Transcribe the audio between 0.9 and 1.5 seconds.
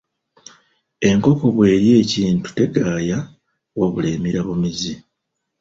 Enkoko